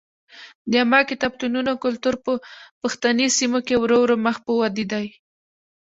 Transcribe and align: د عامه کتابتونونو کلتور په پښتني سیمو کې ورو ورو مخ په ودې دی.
د 0.69 0.73
عامه 0.81 0.99
کتابتونونو 1.11 1.71
کلتور 1.83 2.15
په 2.25 2.31
پښتني 2.81 3.27
سیمو 3.37 3.59
کې 3.67 3.75
ورو 3.81 3.97
ورو 4.01 4.15
مخ 4.25 4.35
په 4.45 4.51
ودې 4.59 4.85
دی. 4.91 5.07